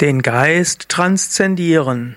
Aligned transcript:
Den 0.00 0.22
Geist 0.22 0.88
transzendieren. 0.90 2.14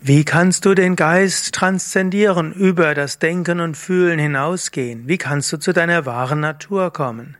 Wie 0.00 0.24
kannst 0.24 0.64
du 0.64 0.74
den 0.74 0.96
Geist 0.96 1.54
transzendieren, 1.54 2.52
über 2.52 2.94
das 2.94 3.20
Denken 3.20 3.60
und 3.60 3.76
Fühlen 3.76 4.18
hinausgehen? 4.18 5.06
Wie 5.06 5.16
kannst 5.16 5.52
du 5.52 5.58
zu 5.58 5.72
deiner 5.72 6.06
wahren 6.06 6.40
Natur 6.40 6.92
kommen? 6.92 7.36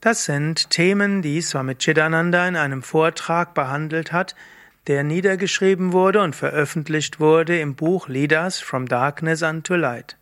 Das 0.00 0.24
sind 0.24 0.68
Themen, 0.70 1.22
die 1.22 1.40
Swami 1.40 1.76
Chidananda 1.76 2.48
in 2.48 2.56
einem 2.56 2.82
Vortrag 2.82 3.54
behandelt 3.54 4.10
hat, 4.10 4.34
der 4.88 5.04
niedergeschrieben 5.04 5.92
wurde 5.92 6.20
und 6.20 6.34
veröffentlicht 6.34 7.20
wurde 7.20 7.60
im 7.60 7.76
Buch 7.76 8.08
Leaders 8.08 8.58
from 8.58 8.86
Darkness 8.86 9.44
unto 9.44 9.76
Light. 9.76 10.16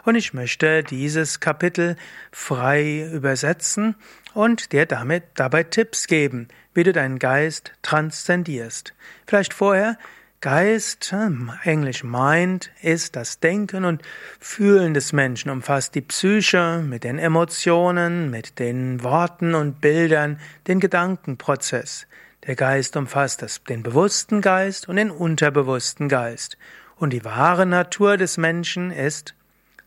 und 0.06 0.16
ich 0.16 0.36
möchte 0.36 0.84
dieses 0.84 1.40
Kapitel 1.40 1.96
frei 2.32 3.10
übersetzen 3.12 3.96
und 4.36 4.72
dir 4.72 4.86
damit 4.86 5.24
dabei 5.34 5.64
Tipps 5.64 6.06
geben, 6.06 6.50
wie 6.76 6.84
du 6.84 6.94
deinen 6.94 7.18
Geist 7.18 7.72
transzendierst. 7.82 8.94
Vielleicht 9.26 9.56
vorher 9.56 9.98
Geist, 10.40 11.14
hm, 11.14 11.52
Englisch 11.64 12.04
Mind, 12.04 12.70
ist 12.84 13.16
das 13.16 13.40
Denken 13.40 13.86
und 13.86 14.04
Fühlen 14.40 14.94
des 14.94 15.14
Menschen, 15.14 15.50
umfasst 15.50 15.96
die 15.96 16.02
Psyche 16.02 16.84
mit 16.88 17.04
den 17.04 17.18
Emotionen, 17.18 18.30
mit 18.30 18.60
den 18.60 19.04
Worten 19.04 19.56
und 19.56 19.82
Bildern, 19.82 20.40
den 20.68 20.80
Gedankenprozess. 20.80 22.06
Der 22.48 22.56
Geist 22.56 22.96
umfasst 22.96 23.42
das, 23.42 23.64
den 23.64 23.84
bewussten 23.84 24.42
Geist 24.42 24.88
und 24.88 24.96
den 24.96 25.12
unterbewussten 25.12 26.08
Geist. 26.08 26.58
Und 26.96 27.12
die 27.12 27.26
wahre 27.26 27.66
Natur 27.66 28.18
des 28.18 28.38
Menschen 28.38 28.92
ist 28.92 29.36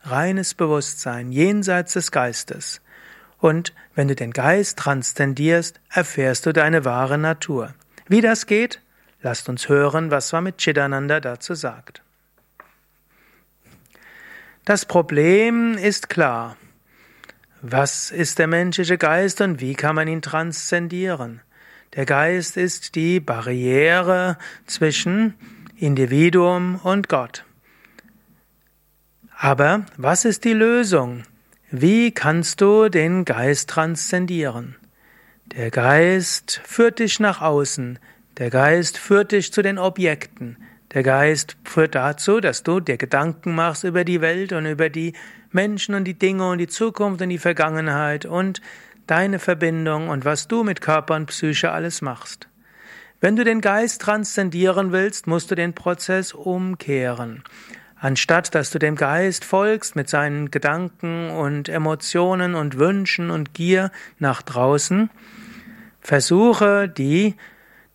reines 0.02 0.54
Bewusstsein, 0.54 1.32
jenseits 1.32 1.94
des 1.94 2.10
Geistes. 2.10 2.80
Und 3.38 3.74
wenn 3.94 4.08
du 4.08 4.14
den 4.14 4.32
Geist 4.32 4.78
transzendierst, 4.78 5.80
erfährst 5.90 6.46
du 6.46 6.52
deine 6.52 6.84
wahre 6.84 7.18
Natur. 7.18 7.74
Wie 8.06 8.20
das 8.20 8.46
geht? 8.46 8.80
Lasst 9.20 9.48
uns 9.48 9.68
hören, 9.68 10.10
was 10.10 10.28
Swami 10.28 10.52
Chidananda 10.52 11.20
dazu 11.20 11.54
sagt. 11.54 12.02
Das 14.64 14.84
Problem 14.84 15.76
ist 15.76 16.08
klar. 16.08 16.56
Was 17.62 18.10
ist 18.10 18.38
der 18.38 18.48
menschliche 18.48 18.98
Geist 18.98 19.40
und 19.40 19.60
wie 19.60 19.74
kann 19.74 19.94
man 19.94 20.08
ihn 20.08 20.22
transzendieren? 20.22 21.40
Der 21.94 22.06
Geist 22.06 22.56
ist 22.56 22.94
die 22.94 23.20
Barriere 23.20 24.38
zwischen 24.66 25.34
Individuum 25.76 26.76
und 26.82 27.10
Gott. 27.10 27.44
Aber 29.36 29.84
was 29.98 30.24
ist 30.24 30.44
die 30.44 30.54
Lösung? 30.54 31.24
Wie 31.70 32.10
kannst 32.10 32.62
du 32.62 32.88
den 32.88 33.26
Geist 33.26 33.68
transzendieren? 33.68 34.76
Der 35.54 35.70
Geist 35.70 36.62
führt 36.64 36.98
dich 36.98 37.20
nach 37.20 37.42
außen. 37.42 37.98
Der 38.38 38.48
Geist 38.48 38.96
führt 38.96 39.32
dich 39.32 39.52
zu 39.52 39.60
den 39.60 39.78
Objekten. 39.78 40.56
Der 40.94 41.02
Geist 41.02 41.58
führt 41.64 41.94
dazu, 41.94 42.40
dass 42.40 42.62
du 42.62 42.80
dir 42.80 42.96
Gedanken 42.96 43.54
machst 43.54 43.84
über 43.84 44.04
die 44.04 44.22
Welt 44.22 44.54
und 44.54 44.64
über 44.64 44.88
die 44.88 45.12
Menschen 45.50 45.94
und 45.94 46.04
die 46.04 46.18
Dinge 46.18 46.48
und 46.48 46.56
die 46.56 46.68
Zukunft 46.68 47.20
und 47.20 47.28
die 47.28 47.38
Vergangenheit 47.38 48.24
und 48.24 48.62
deine 49.12 49.38
Verbindung 49.38 50.08
und 50.08 50.24
was 50.24 50.48
du 50.48 50.64
mit 50.64 50.80
Körper 50.80 51.16
und 51.16 51.26
Psyche 51.26 51.70
alles 51.70 52.00
machst. 52.00 52.48
Wenn 53.20 53.36
du 53.36 53.44
den 53.44 53.60
Geist 53.60 54.00
transzendieren 54.00 54.90
willst, 54.90 55.26
musst 55.26 55.50
du 55.50 55.54
den 55.54 55.74
Prozess 55.74 56.32
umkehren. 56.32 57.44
Anstatt 57.94 58.54
dass 58.54 58.70
du 58.70 58.78
dem 58.78 58.96
Geist 58.96 59.44
folgst 59.44 59.96
mit 59.96 60.08
seinen 60.08 60.50
Gedanken 60.50 61.28
und 61.28 61.68
Emotionen 61.68 62.54
und 62.54 62.78
Wünschen 62.78 63.30
und 63.30 63.52
Gier 63.52 63.92
nach 64.18 64.40
draußen, 64.40 65.10
versuche 66.00 66.88
die 66.88 67.34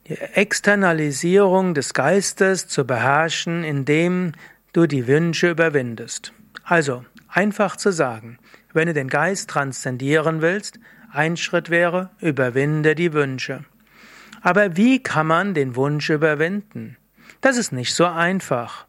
Externalisierung 0.03 1.73
des 1.73 1.95
Geistes 1.95 2.67
zu 2.67 2.86
beherrschen, 2.86 3.63
indem 3.63 4.33
du 4.71 4.86
die 4.86 5.08
Wünsche 5.08 5.49
überwindest. 5.49 6.31
Also, 6.63 7.05
einfach 7.27 7.75
zu 7.75 7.92
sagen, 7.92 8.37
wenn 8.71 8.86
du 8.86 8.93
den 8.93 9.08
Geist 9.08 9.49
transzendieren 9.49 10.43
willst, 10.43 10.80
ein 11.11 11.37
Schritt 11.37 11.69
wäre, 11.69 12.09
überwinde 12.19 12.95
die 12.95 13.13
Wünsche. 13.13 13.63
Aber 14.41 14.77
wie 14.77 15.01
kann 15.01 15.27
man 15.27 15.53
den 15.53 15.75
Wunsch 15.75 16.09
überwinden? 16.09 16.97
Das 17.41 17.57
ist 17.57 17.71
nicht 17.71 17.93
so 17.93 18.05
einfach. 18.05 18.85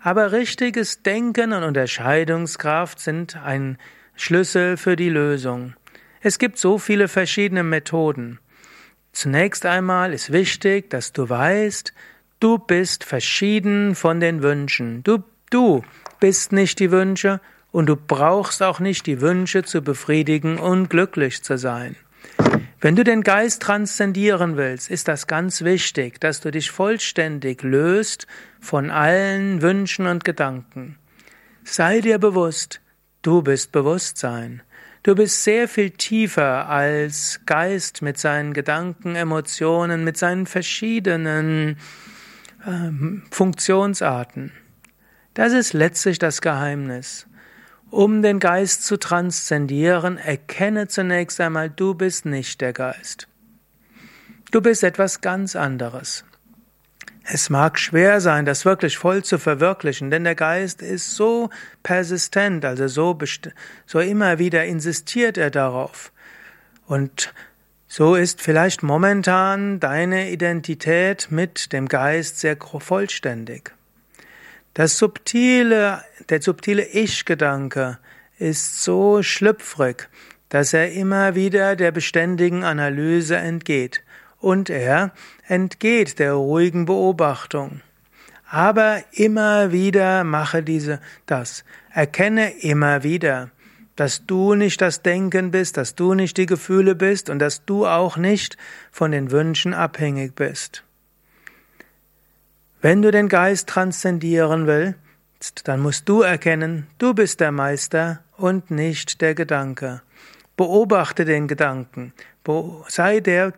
Aber 0.00 0.32
richtiges 0.32 1.02
Denken 1.02 1.52
und 1.52 1.62
Unterscheidungskraft 1.62 3.00
sind 3.00 3.36
ein 3.36 3.78
Schlüssel 4.16 4.76
für 4.76 4.96
die 4.96 5.08
Lösung. 5.08 5.74
Es 6.20 6.38
gibt 6.38 6.58
so 6.58 6.78
viele 6.78 7.08
verschiedene 7.08 7.62
Methoden. 7.62 8.38
Zunächst 9.12 9.64
einmal 9.64 10.12
ist 10.12 10.32
wichtig, 10.32 10.90
dass 10.90 11.12
du 11.12 11.28
weißt, 11.28 11.92
du 12.40 12.58
bist 12.58 13.04
verschieden 13.04 13.94
von 13.94 14.20
den 14.20 14.42
Wünschen. 14.42 15.02
Du, 15.04 15.22
du 15.50 15.82
bist 16.20 16.52
nicht 16.52 16.80
die 16.80 16.90
Wünsche 16.90 17.40
und 17.74 17.86
du 17.86 17.96
brauchst 17.96 18.62
auch 18.62 18.78
nicht 18.78 19.04
die 19.06 19.20
Wünsche 19.20 19.64
zu 19.64 19.82
befriedigen 19.82 20.58
und 20.58 20.90
glücklich 20.90 21.42
zu 21.42 21.58
sein. 21.58 21.96
Wenn 22.80 22.94
du 22.94 23.02
den 23.02 23.22
Geist 23.22 23.62
transzendieren 23.62 24.56
willst, 24.56 24.88
ist 24.88 25.08
das 25.08 25.26
ganz 25.26 25.62
wichtig, 25.62 26.20
dass 26.20 26.40
du 26.40 26.52
dich 26.52 26.70
vollständig 26.70 27.64
löst 27.64 28.28
von 28.60 28.92
allen 28.92 29.60
Wünschen 29.60 30.06
und 30.06 30.22
Gedanken. 30.22 30.98
Sei 31.64 32.00
dir 32.00 32.18
bewusst, 32.18 32.80
du 33.22 33.42
bist 33.42 33.72
Bewusstsein. 33.72 34.62
Du 35.02 35.16
bist 35.16 35.42
sehr 35.42 35.66
viel 35.66 35.90
tiefer 35.90 36.68
als 36.68 37.40
Geist 37.44 38.02
mit 38.02 38.18
seinen 38.18 38.52
Gedanken, 38.52 39.16
Emotionen, 39.16 40.04
mit 40.04 40.16
seinen 40.16 40.46
verschiedenen 40.46 41.76
äh, 42.64 42.90
Funktionsarten. 43.32 44.52
Das 45.34 45.52
ist 45.52 45.72
letztlich 45.72 46.20
das 46.20 46.40
Geheimnis. 46.40 47.26
Um 47.94 48.22
den 48.22 48.40
Geist 48.40 48.82
zu 48.82 48.96
transzendieren, 48.96 50.18
erkenne 50.18 50.88
zunächst 50.88 51.40
einmal, 51.40 51.70
du 51.70 51.94
bist 51.94 52.26
nicht 52.26 52.60
der 52.60 52.72
Geist. 52.72 53.28
Du 54.50 54.60
bist 54.60 54.82
etwas 54.82 55.20
ganz 55.20 55.54
anderes. 55.54 56.24
Es 57.22 57.50
mag 57.50 57.78
schwer 57.78 58.20
sein, 58.20 58.46
das 58.46 58.64
wirklich 58.64 58.98
voll 58.98 59.22
zu 59.22 59.38
verwirklichen, 59.38 60.10
denn 60.10 60.24
der 60.24 60.34
Geist 60.34 60.82
ist 60.82 61.14
so 61.14 61.50
persistent, 61.84 62.64
also 62.64 62.88
so, 62.88 63.16
so 63.86 64.00
immer 64.00 64.40
wieder 64.40 64.64
insistiert 64.64 65.38
er 65.38 65.52
darauf. 65.52 66.10
Und 66.88 67.32
so 67.86 68.16
ist 68.16 68.42
vielleicht 68.42 68.82
momentan 68.82 69.78
deine 69.78 70.32
Identität 70.32 71.28
mit 71.30 71.72
dem 71.72 71.86
Geist 71.86 72.40
sehr 72.40 72.56
vollständig. 72.56 73.72
Das 74.74 74.98
subtile, 74.98 76.02
der 76.28 76.42
subtile 76.42 76.84
Ich-Gedanke 76.84 77.98
ist 78.40 78.82
so 78.82 79.22
schlüpfrig, 79.22 80.08
dass 80.48 80.72
er 80.72 80.90
immer 80.90 81.36
wieder 81.36 81.76
der 81.76 81.92
beständigen 81.92 82.64
Analyse 82.64 83.36
entgeht 83.36 84.02
und 84.40 84.70
er 84.70 85.12
entgeht 85.46 86.18
der 86.18 86.32
ruhigen 86.32 86.86
Beobachtung. 86.86 87.82
Aber 88.50 89.02
immer 89.12 89.70
wieder 89.70 90.24
mache 90.24 90.64
diese, 90.64 91.00
das. 91.26 91.64
Erkenne 91.92 92.58
immer 92.58 93.04
wieder, 93.04 93.50
dass 93.94 94.26
du 94.26 94.54
nicht 94.54 94.80
das 94.80 95.02
Denken 95.02 95.52
bist, 95.52 95.76
dass 95.76 95.94
du 95.94 96.14
nicht 96.14 96.36
die 96.36 96.46
Gefühle 96.46 96.96
bist 96.96 97.30
und 97.30 97.38
dass 97.38 97.64
du 97.64 97.86
auch 97.86 98.16
nicht 98.16 98.56
von 98.90 99.12
den 99.12 99.30
Wünschen 99.30 99.72
abhängig 99.72 100.34
bist. 100.34 100.82
Wenn 102.84 103.00
du 103.00 103.10
den 103.10 103.30
Geist 103.30 103.70
transzendieren 103.70 104.66
willst, 104.66 105.66
dann 105.66 105.80
musst 105.80 106.06
du 106.06 106.20
erkennen, 106.20 106.86
du 106.98 107.14
bist 107.14 107.40
der 107.40 107.50
Meister 107.50 108.20
und 108.36 108.70
nicht 108.70 109.22
der 109.22 109.34
Gedanke. 109.34 110.02
Beobachte 110.58 111.24
den 111.24 111.48
Gedanken, 111.48 112.12
sei 112.88 113.20
der 113.20 113.54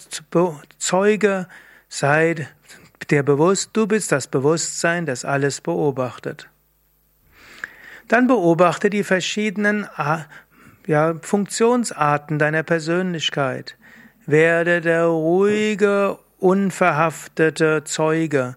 Zeuge, 0.79 1.49
sei 1.89 2.47
dir 3.11 3.25
bewusst, 3.25 3.71
du 3.73 3.89
bist 3.89 4.13
das 4.13 4.29
Bewusstsein, 4.29 5.07
das 5.07 5.25
alles 5.25 5.61
beobachtet. 5.61 6.49
Dann 8.07 8.29
beobachte 8.29 8.91
die 8.91 9.03
verschiedenen 9.03 9.89
ja, 10.87 11.15
Funktionsarten 11.21 12.39
deiner 12.39 12.63
Persönlichkeit. 12.63 13.77
Werde 14.25 14.81
der 14.81 15.07
ruhige, 15.07 16.17
unverhaftete 16.39 17.83
Zeuge. 17.83 18.55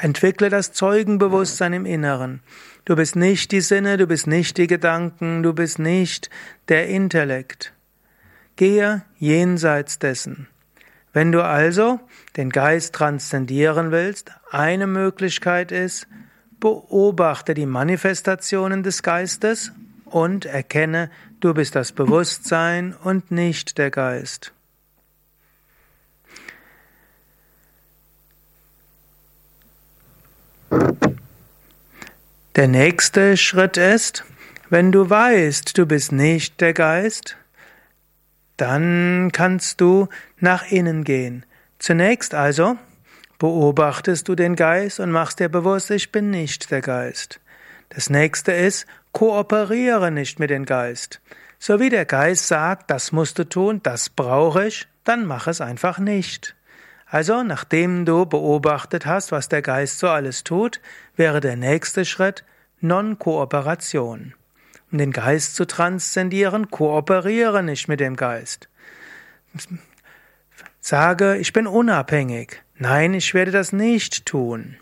Entwickle 0.00 0.48
das 0.48 0.72
Zeugenbewusstsein 0.72 1.72
im 1.72 1.86
Inneren. 1.86 2.40
Du 2.84 2.94
bist 2.94 3.16
nicht 3.16 3.50
die 3.52 3.60
Sinne, 3.60 3.96
du 3.96 4.06
bist 4.06 4.26
nicht 4.26 4.58
die 4.58 4.66
Gedanken, 4.66 5.42
du 5.42 5.52
bist 5.52 5.78
nicht 5.78 6.30
der 6.68 6.88
Intellekt. 6.88 7.72
Gehe 8.54 9.02
jenseits 9.18 9.98
dessen. 9.98 10.48
Wenn 11.12 11.32
du 11.32 11.42
also 11.42 11.98
den 12.36 12.50
Geist 12.50 12.94
transzendieren 12.94 13.90
willst, 13.90 14.32
eine 14.50 14.86
Möglichkeit 14.86 15.72
ist, 15.72 16.06
beobachte 16.60 17.54
die 17.54 17.66
Manifestationen 17.66 18.82
des 18.82 19.02
Geistes 19.02 19.72
und 20.04 20.44
erkenne, 20.44 21.10
du 21.40 21.54
bist 21.54 21.74
das 21.74 21.92
Bewusstsein 21.92 22.94
und 23.02 23.30
nicht 23.30 23.78
der 23.78 23.90
Geist. 23.90 24.52
Der 32.56 32.68
nächste 32.68 33.36
Schritt 33.36 33.76
ist, 33.76 34.24
wenn 34.70 34.90
du 34.92 35.08
weißt, 35.08 35.76
du 35.78 35.86
bist 35.86 36.12
nicht 36.12 36.60
der 36.60 36.72
Geist, 36.72 37.36
dann 38.56 39.30
kannst 39.32 39.80
du 39.80 40.08
nach 40.40 40.70
innen 40.70 41.04
gehen. 41.04 41.44
Zunächst 41.78 42.34
also 42.34 42.76
beobachtest 43.38 44.28
du 44.28 44.34
den 44.34 44.56
Geist 44.56 44.98
und 44.98 45.10
machst 45.10 45.40
dir 45.40 45.48
bewusst, 45.48 45.90
ich 45.90 46.10
bin 46.10 46.30
nicht 46.30 46.70
der 46.70 46.80
Geist. 46.80 47.40
Das 47.90 48.10
nächste 48.10 48.52
ist, 48.52 48.86
kooperiere 49.12 50.10
nicht 50.10 50.38
mit 50.38 50.50
dem 50.50 50.64
Geist. 50.64 51.20
So 51.58 51.80
wie 51.80 51.90
der 51.90 52.04
Geist 52.04 52.48
sagt, 52.48 52.90
das 52.90 53.12
musst 53.12 53.38
du 53.38 53.44
tun, 53.44 53.80
das 53.82 54.08
brauche 54.08 54.66
ich, 54.66 54.86
dann 55.04 55.26
mach 55.26 55.46
es 55.46 55.60
einfach 55.60 55.98
nicht. 55.98 56.54
Also, 57.06 57.44
nachdem 57.44 58.04
du 58.04 58.26
beobachtet 58.26 59.06
hast, 59.06 59.30
was 59.30 59.48
der 59.48 59.62
Geist 59.62 60.00
so 60.00 60.08
alles 60.08 60.42
tut, 60.42 60.80
wäre 61.14 61.40
der 61.40 61.56
nächste 61.56 62.04
Schritt 62.04 62.44
Non-Kooperation. 62.80 64.34
Um 64.90 64.98
den 64.98 65.12
Geist 65.12 65.54
zu 65.54 65.66
transzendieren, 65.66 66.70
kooperiere 66.70 67.62
nicht 67.62 67.88
mit 67.88 68.00
dem 68.00 68.16
Geist. 68.16 68.68
Sage, 70.80 71.36
ich 71.36 71.52
bin 71.52 71.66
unabhängig. 71.66 72.62
Nein, 72.76 73.14
ich 73.14 73.34
werde 73.34 73.50
das 73.50 73.72
nicht 73.72 74.26
tun. 74.26 74.76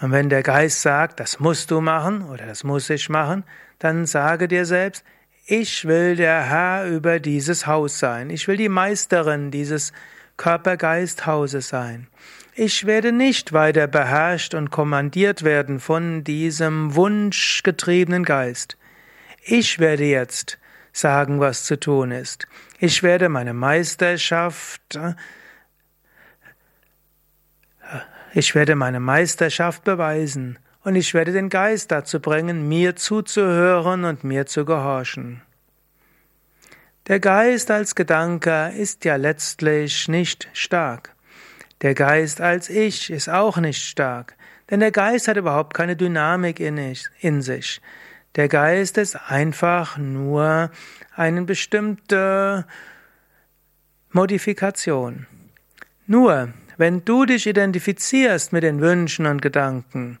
Und 0.00 0.12
wenn 0.12 0.30
der 0.30 0.42
Geist 0.42 0.80
sagt, 0.80 1.20
das 1.20 1.40
musst 1.40 1.70
du 1.70 1.80
machen 1.80 2.22
oder 2.22 2.46
das 2.46 2.64
muss 2.64 2.88
ich 2.88 3.08
machen, 3.10 3.44
dann 3.78 4.06
sage 4.06 4.48
dir 4.48 4.64
selbst, 4.64 5.04
ich 5.46 5.84
will 5.84 6.16
der 6.16 6.42
Herr 6.42 6.86
über 6.86 7.20
dieses 7.20 7.66
Haus 7.66 7.98
sein. 7.98 8.30
Ich 8.30 8.48
will 8.48 8.56
die 8.56 8.68
Meisterin 8.68 9.50
dieses 9.50 9.92
Körpergeisthauses 10.40 11.68
sein. 11.68 12.06
Ich 12.54 12.86
werde 12.86 13.12
nicht 13.12 13.52
weiter 13.52 13.86
beherrscht 13.86 14.54
und 14.54 14.70
kommandiert 14.70 15.42
werden 15.42 15.80
von 15.80 16.24
diesem 16.24 16.94
wunschgetriebenen 16.94 18.24
Geist. 18.24 18.78
Ich 19.44 19.78
werde 19.78 20.04
jetzt 20.04 20.56
sagen, 20.94 21.40
was 21.40 21.64
zu 21.64 21.78
tun 21.78 22.10
ist. 22.10 22.48
Ich 22.78 23.02
werde 23.02 23.28
meine 23.28 23.52
Meisterschaft 23.52 24.98
ich 28.32 28.54
werde 28.54 28.76
meine 28.76 29.00
Meisterschaft 29.00 29.84
beweisen 29.84 30.58
und 30.84 30.94
ich 30.94 31.12
werde 31.12 31.32
den 31.32 31.50
Geist 31.50 31.90
dazu 31.90 32.18
bringen, 32.18 32.66
mir 32.66 32.96
zuzuhören 32.96 34.04
und 34.04 34.24
mir 34.24 34.46
zu 34.46 34.64
gehorchen. 34.64 35.42
Der 37.10 37.18
Geist 37.18 37.72
als 37.72 37.96
Gedanke 37.96 38.72
ist 38.78 39.04
ja 39.04 39.16
letztlich 39.16 40.06
nicht 40.06 40.48
stark. 40.52 41.16
Der 41.82 41.92
Geist 41.92 42.40
als 42.40 42.70
Ich 42.70 43.10
ist 43.10 43.28
auch 43.28 43.56
nicht 43.56 43.82
stark, 43.82 44.36
denn 44.70 44.78
der 44.78 44.92
Geist 44.92 45.26
hat 45.26 45.36
überhaupt 45.36 45.74
keine 45.74 45.96
Dynamik 45.96 46.60
in, 46.60 47.42
sich. 47.42 47.80
Der 48.36 48.46
Geist 48.46 48.96
ist 48.96 49.16
einfach 49.28 49.98
nur 49.98 50.70
eine 51.16 51.42
bestimmte 51.42 52.64
Modifikation. 54.12 55.26
Nur, 56.06 56.50
wenn 56.76 57.04
du 57.04 57.24
dich 57.24 57.48
identifizierst 57.48 58.52
mit 58.52 58.62
den 58.62 58.80
Wünschen 58.80 59.26
und 59.26 59.42
Gedanken, 59.42 60.20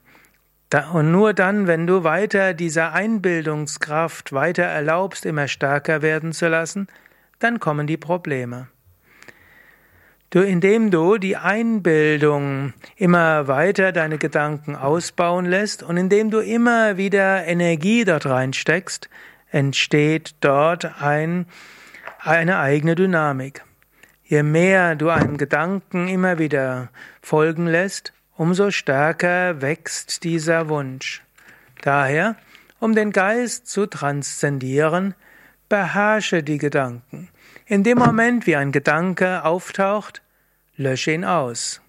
und 0.92 1.10
nur 1.10 1.34
dann, 1.34 1.66
wenn 1.66 1.86
du 1.86 2.04
weiter 2.04 2.54
dieser 2.54 2.92
Einbildungskraft 2.92 4.32
weiter 4.32 4.62
erlaubst, 4.62 5.26
immer 5.26 5.48
stärker 5.48 6.00
werden 6.00 6.32
zu 6.32 6.48
lassen, 6.48 6.86
dann 7.40 7.58
kommen 7.58 7.86
die 7.88 7.96
Probleme. 7.96 8.68
Du, 10.30 10.38
indem 10.42 10.92
du 10.92 11.18
die 11.18 11.36
Einbildung 11.36 12.72
immer 12.94 13.48
weiter 13.48 13.90
deine 13.90 14.16
Gedanken 14.16 14.76
ausbauen 14.76 15.44
lässt 15.44 15.82
und 15.82 15.96
indem 15.96 16.30
du 16.30 16.38
immer 16.38 16.96
wieder 16.96 17.44
Energie 17.46 18.04
dort 18.04 18.26
reinsteckst, 18.26 19.10
entsteht 19.50 20.36
dort 20.38 21.02
ein, 21.02 21.46
eine 22.20 22.60
eigene 22.60 22.94
Dynamik. 22.94 23.64
Je 24.22 24.44
mehr 24.44 24.94
du 24.94 25.08
einem 25.08 25.36
Gedanken 25.36 26.06
immer 26.06 26.38
wieder 26.38 26.90
folgen 27.20 27.66
lässt, 27.66 28.12
umso 28.40 28.70
stärker 28.70 29.60
wächst 29.60 30.24
dieser 30.24 30.70
Wunsch. 30.70 31.22
Daher, 31.82 32.36
um 32.78 32.94
den 32.94 33.12
Geist 33.12 33.68
zu 33.68 33.84
transzendieren, 33.84 35.14
beherrsche 35.68 36.42
die 36.42 36.56
Gedanken. 36.56 37.28
In 37.66 37.84
dem 37.84 37.98
Moment, 37.98 38.46
wie 38.46 38.56
ein 38.56 38.72
Gedanke 38.72 39.44
auftaucht, 39.44 40.22
lösche 40.78 41.12
ihn 41.12 41.26
aus. 41.26 41.82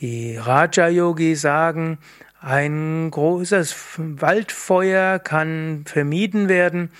Die 0.00 0.36
Raja-Yogi 0.36 1.34
sagen, 1.36 2.00
ein 2.38 3.10
großes 3.10 3.74
Waldfeuer 3.96 5.18
kann 5.18 5.84
vermieden 5.86 6.50
werden, 6.50 6.90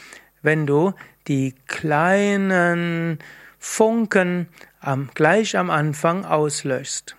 wenn 0.41 0.67
du 0.67 0.95
die 1.29 1.55
kleinen 1.67 3.19
Funken 3.59 4.49
am, 4.81 5.11
gleich 5.13 5.59
am 5.59 5.69
Anfang 5.69 6.25
auslöschst. 6.25 7.17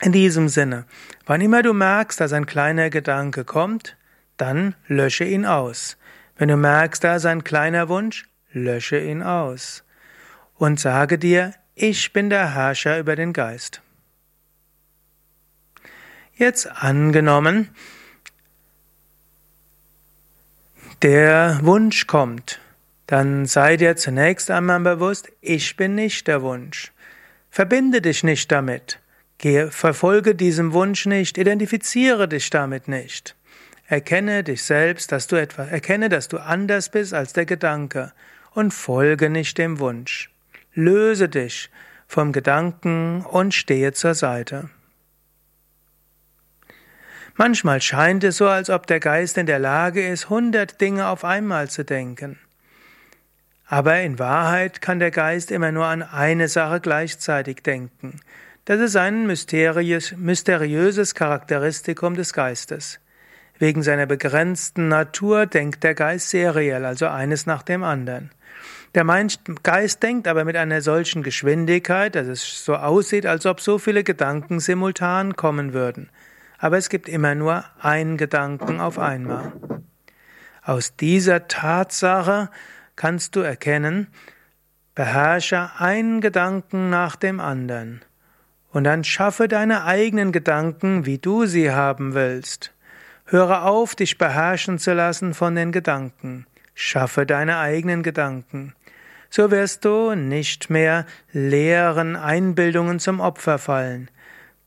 In 0.00 0.12
diesem 0.12 0.48
Sinne, 0.48 0.86
wann 1.24 1.40
immer 1.40 1.62
du 1.62 1.72
merkst, 1.72 2.20
dass 2.20 2.32
ein 2.32 2.46
kleiner 2.46 2.90
Gedanke 2.90 3.44
kommt, 3.44 3.96
dann 4.36 4.74
lösche 4.88 5.24
ihn 5.24 5.46
aus. 5.46 5.96
Wenn 6.36 6.48
du 6.48 6.56
merkst, 6.56 7.04
da 7.04 7.16
ist 7.16 7.26
ein 7.26 7.44
kleiner 7.44 7.88
Wunsch, 7.88 8.28
lösche 8.52 8.98
ihn 8.98 9.22
aus. 9.22 9.84
Und 10.56 10.80
sage 10.80 11.18
dir, 11.18 11.54
ich 11.74 12.12
bin 12.12 12.30
der 12.30 12.54
Herrscher 12.54 12.98
über 12.98 13.16
den 13.16 13.32
Geist. 13.32 13.82
Jetzt 16.36 16.66
angenommen, 16.66 17.70
der 21.02 21.60
Wunsch 21.62 22.06
kommt, 22.06 22.60
dann 23.06 23.46
sei 23.46 23.76
dir 23.76 23.94
zunächst 23.96 24.50
einmal 24.50 24.80
bewusst, 24.80 25.30
ich 25.40 25.76
bin 25.76 25.94
nicht 25.94 26.26
der 26.26 26.42
Wunsch. 26.42 26.92
Verbinde 27.50 28.00
dich 28.00 28.24
nicht 28.24 28.50
damit. 28.50 28.98
Gehe, 29.44 29.70
verfolge 29.70 30.34
diesem 30.34 30.72
Wunsch 30.72 31.04
nicht, 31.04 31.36
identifiziere 31.36 32.28
dich 32.28 32.48
damit 32.48 32.88
nicht. 32.88 33.36
Erkenne 33.86 34.42
dich 34.42 34.62
selbst, 34.62 35.12
dass 35.12 35.26
du 35.26 35.36
etwas, 35.36 35.70
erkenne, 35.70 36.08
dass 36.08 36.28
du 36.28 36.38
anders 36.38 36.88
bist 36.88 37.12
als 37.12 37.34
der 37.34 37.44
Gedanke 37.44 38.14
und 38.52 38.72
folge 38.72 39.28
nicht 39.28 39.58
dem 39.58 39.80
Wunsch. 39.80 40.30
Löse 40.72 41.28
dich 41.28 41.68
vom 42.08 42.32
Gedanken 42.32 43.20
und 43.20 43.52
stehe 43.52 43.92
zur 43.92 44.14
Seite. 44.14 44.70
Manchmal 47.34 47.82
scheint 47.82 48.24
es 48.24 48.38
so, 48.38 48.48
als 48.48 48.70
ob 48.70 48.86
der 48.86 48.98
Geist 48.98 49.36
in 49.36 49.44
der 49.44 49.58
Lage 49.58 50.08
ist, 50.08 50.30
hundert 50.30 50.80
Dinge 50.80 51.08
auf 51.08 51.22
einmal 51.22 51.68
zu 51.68 51.84
denken. 51.84 52.38
Aber 53.66 54.00
in 54.00 54.18
Wahrheit 54.18 54.80
kann 54.80 55.00
der 55.00 55.10
Geist 55.10 55.50
immer 55.50 55.70
nur 55.70 55.84
an 55.84 56.02
eine 56.02 56.48
Sache 56.48 56.80
gleichzeitig 56.80 57.62
denken. 57.62 58.22
Das 58.66 58.80
ist 58.80 58.96
ein 58.96 59.26
mysteriös, 59.26 60.16
mysteriöses 60.16 61.14
Charakteristikum 61.14 62.14
des 62.14 62.32
Geistes. 62.32 62.98
Wegen 63.58 63.82
seiner 63.82 64.06
begrenzten 64.06 64.88
Natur 64.88 65.44
denkt 65.44 65.84
der 65.84 65.94
Geist 65.94 66.30
seriell, 66.30 66.86
also 66.86 67.06
eines 67.06 67.44
nach 67.44 67.62
dem 67.62 67.84
anderen. 67.84 68.30
Der 68.94 69.04
Geist 69.62 70.02
denkt 70.02 70.26
aber 70.26 70.46
mit 70.46 70.56
einer 70.56 70.80
solchen 70.80 71.22
Geschwindigkeit, 71.22 72.14
dass 72.14 72.26
es 72.26 72.64
so 72.64 72.76
aussieht, 72.76 73.26
als 73.26 73.44
ob 73.44 73.60
so 73.60 73.78
viele 73.78 74.02
Gedanken 74.02 74.60
simultan 74.60 75.36
kommen 75.36 75.74
würden. 75.74 76.08
Aber 76.56 76.78
es 76.78 76.88
gibt 76.88 77.06
immer 77.06 77.34
nur 77.34 77.64
einen 77.80 78.16
Gedanken 78.16 78.80
auf 78.80 78.98
einmal. 78.98 79.52
Aus 80.62 80.96
dieser 80.96 81.48
Tatsache 81.48 82.48
kannst 82.96 83.36
du 83.36 83.40
erkennen, 83.40 84.06
beherrsche 84.94 85.70
einen 85.76 86.22
Gedanken 86.22 86.88
nach 86.88 87.16
dem 87.16 87.40
anderen 87.40 88.00
und 88.74 88.84
dann 88.84 89.02
schaffe 89.02 89.48
deine 89.48 89.84
eigenen 89.84 90.30
Gedanken, 90.30 91.06
wie 91.06 91.16
du 91.16 91.46
sie 91.46 91.70
haben 91.70 92.12
willst. 92.12 92.74
Höre 93.24 93.64
auf, 93.64 93.94
dich 93.94 94.18
beherrschen 94.18 94.78
zu 94.78 94.92
lassen 94.92 95.32
von 95.32 95.54
den 95.54 95.72
Gedanken. 95.72 96.46
Schaffe 96.74 97.24
deine 97.24 97.56
eigenen 97.56 98.02
Gedanken. 98.02 98.74
So 99.30 99.50
wirst 99.50 99.86
du 99.86 100.14
nicht 100.14 100.68
mehr 100.68 101.06
leeren 101.32 102.16
Einbildungen 102.16 102.98
zum 102.98 103.20
Opfer 103.20 103.56
fallen. 103.56 104.10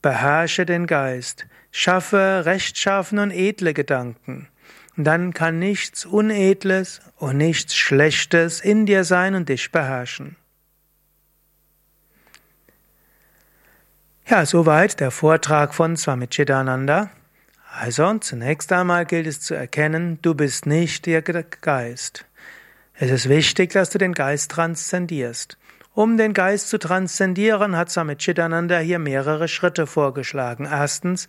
Beherrsche 0.02 0.66
den 0.66 0.88
Geist. 0.88 1.46
Schaffe 1.70 2.42
rechtschaffene 2.44 3.22
und 3.22 3.30
edle 3.30 3.72
Gedanken 3.72 4.48
dann 5.04 5.32
kann 5.32 5.60
nichts 5.60 6.04
Unedles 6.04 7.00
und 7.16 7.36
nichts 7.36 7.76
Schlechtes 7.76 8.60
in 8.60 8.84
dir 8.84 9.04
sein 9.04 9.36
und 9.36 9.48
dich 9.48 9.70
beherrschen. 9.70 10.36
Ja, 14.30 14.44
soweit 14.44 15.00
der 15.00 15.10
Vortrag 15.10 15.72
von 15.72 15.96
Swami 15.96 16.26
Chidananda. 16.26 17.08
Also, 17.80 18.18
zunächst 18.18 18.70
einmal 18.74 19.06
gilt 19.06 19.26
es 19.26 19.40
zu 19.40 19.54
erkennen, 19.54 20.18
du 20.20 20.34
bist 20.34 20.66
nicht 20.66 21.06
der 21.06 21.22
Geist. 21.22 22.26
Es 22.92 23.10
ist 23.10 23.30
wichtig, 23.30 23.72
dass 23.72 23.88
du 23.88 23.96
den 23.96 24.12
Geist 24.12 24.50
transzendierst. 24.50 25.56
Um 25.94 26.18
den 26.18 26.34
Geist 26.34 26.68
zu 26.68 26.78
transzendieren, 26.78 27.74
hat 27.74 27.90
Swami 27.90 28.16
Chidananda 28.16 28.80
hier 28.80 28.98
mehrere 28.98 29.48
Schritte 29.48 29.86
vorgeschlagen. 29.86 30.68
Erstens, 30.70 31.26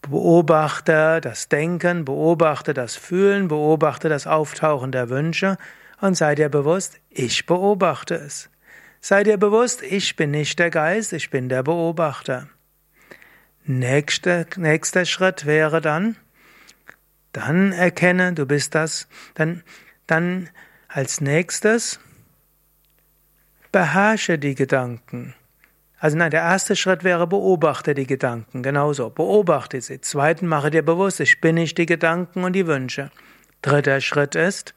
beobachte 0.00 1.20
das 1.20 1.48
Denken, 1.48 2.04
beobachte 2.04 2.72
das 2.72 2.94
Fühlen, 2.94 3.48
beobachte 3.48 4.08
das 4.08 4.28
Auftauchen 4.28 4.92
der 4.92 5.08
Wünsche 5.08 5.56
und 6.00 6.16
sei 6.16 6.36
dir 6.36 6.50
bewusst, 6.50 7.00
ich 7.10 7.46
beobachte 7.46 8.14
es. 8.14 8.48
Sei 9.04 9.24
dir 9.24 9.36
bewusst, 9.36 9.82
ich 9.82 10.14
bin 10.14 10.30
nicht 10.30 10.60
der 10.60 10.70
Geist, 10.70 11.12
ich 11.12 11.28
bin 11.28 11.48
der 11.48 11.64
Beobachter. 11.64 12.46
Nächster, 13.64 14.46
nächster 14.56 15.06
Schritt 15.06 15.44
wäre 15.44 15.80
dann, 15.80 16.14
dann 17.32 17.72
erkenne, 17.72 18.32
du 18.32 18.46
bist 18.46 18.76
das, 18.76 19.08
dann, 19.34 19.64
dann 20.06 20.50
als 20.86 21.20
nächstes 21.20 21.98
beherrsche 23.72 24.38
die 24.38 24.54
Gedanken. 24.54 25.34
Also 25.98 26.16
nein, 26.16 26.30
der 26.30 26.42
erste 26.42 26.76
Schritt 26.76 27.02
wäre, 27.02 27.26
beobachte 27.26 27.94
die 27.94 28.06
Gedanken, 28.06 28.62
genauso, 28.62 29.10
beobachte 29.10 29.80
sie. 29.80 30.00
Zweiten, 30.00 30.46
mache 30.46 30.70
dir 30.70 30.82
bewusst, 30.82 31.18
ich 31.18 31.40
bin 31.40 31.56
nicht 31.56 31.76
die 31.76 31.86
Gedanken 31.86 32.44
und 32.44 32.52
die 32.52 32.68
Wünsche. 32.68 33.10
Dritter 33.62 34.00
Schritt 34.00 34.36
ist, 34.36 34.74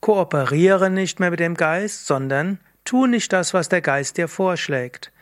kooperiere 0.00 0.90
nicht 0.90 1.20
mehr 1.20 1.30
mit 1.30 1.38
dem 1.38 1.54
Geist, 1.54 2.08
sondern 2.08 2.58
tu 2.86 3.06
nicht 3.06 3.32
das, 3.32 3.52
was 3.52 3.68
der 3.68 3.82
Geist 3.82 4.16
dir 4.16 4.28
vorschlägt. 4.28 5.12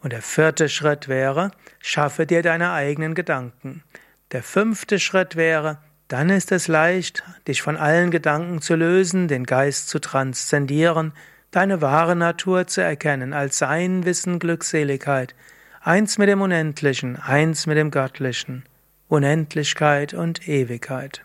Und 0.00 0.12
der 0.12 0.22
vierte 0.22 0.68
Schritt 0.68 1.08
wäre, 1.08 1.50
schaffe 1.80 2.26
dir 2.26 2.42
deine 2.42 2.72
eigenen 2.72 3.14
Gedanken. 3.14 3.82
Der 4.30 4.42
fünfte 4.42 5.00
Schritt 5.00 5.34
wäre, 5.34 5.78
dann 6.08 6.28
ist 6.28 6.52
es 6.52 6.68
leicht, 6.68 7.24
dich 7.48 7.62
von 7.62 7.76
allen 7.76 8.10
Gedanken 8.10 8.60
zu 8.60 8.76
lösen, 8.76 9.26
den 9.26 9.44
Geist 9.44 9.88
zu 9.88 9.98
transzendieren, 9.98 11.12
deine 11.50 11.80
wahre 11.80 12.14
Natur 12.14 12.66
zu 12.66 12.82
erkennen 12.82 13.32
als 13.32 13.58
Sein, 13.58 14.04
Wissen, 14.04 14.38
Glückseligkeit, 14.38 15.34
eins 15.80 16.18
mit 16.18 16.28
dem 16.28 16.42
Unendlichen, 16.42 17.16
eins 17.16 17.66
mit 17.66 17.78
dem 17.78 17.90
Göttlichen, 17.90 18.64
Unendlichkeit 19.08 20.12
und 20.12 20.46
Ewigkeit. 20.48 21.24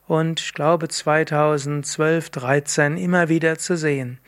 und 0.08 0.40
ich 0.40 0.54
glaube 0.54 0.88
2012, 0.88 2.30
13 2.30 2.98
immer 2.98 3.30
wieder 3.30 3.58
zu 3.58 3.78
sehen. 3.78 4.20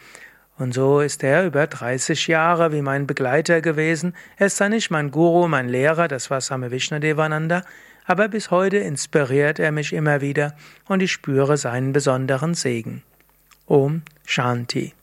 Und 0.57 0.73
so 0.73 1.01
ist 1.01 1.23
er 1.23 1.45
über 1.45 1.67
30 1.67 2.27
Jahre 2.27 2.71
wie 2.71 2.81
mein 2.81 3.07
Begleiter 3.07 3.61
gewesen. 3.61 4.15
Er 4.37 4.47
ist 4.47 4.57
zwar 4.57 4.69
nicht 4.69 4.89
mein 4.89 5.11
Guru, 5.11 5.47
mein 5.47 5.67
Lehrer, 5.67 6.07
das 6.07 6.29
war 6.29 6.39
Same 6.39 6.71
Vishnadevananda, 6.71 7.63
aber 8.05 8.27
bis 8.29 8.51
heute 8.51 8.77
inspiriert 8.77 9.59
er 9.59 9.71
mich 9.71 9.91
immer 9.91 10.21
wieder 10.21 10.55
und 10.87 11.01
ich 11.01 11.11
spüre 11.11 11.57
seinen 11.57 11.91
besonderen 11.91 12.53
Segen. 12.53 13.03
Om 13.67 14.03
Shanti 14.25 14.93